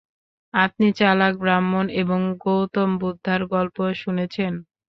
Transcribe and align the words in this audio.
আপনি 0.53 0.87
চালাক 0.99 1.33
ব্রাহ্মণ 1.37 1.85
এবং 2.01 2.19
গৌতম 2.43 2.89
বুদ্ধার 3.01 3.41
গল্প 3.53 3.77
শুনেছেন? 4.01 4.53